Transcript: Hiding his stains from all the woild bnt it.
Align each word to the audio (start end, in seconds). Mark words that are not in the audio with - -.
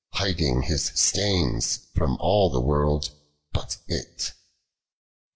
Hiding 0.13 0.63
his 0.63 0.87
stains 0.99 1.81
from 1.93 2.17
all 2.19 2.49
the 2.49 2.59
woild 2.59 3.11
bnt 3.53 3.77
it. 3.87 4.33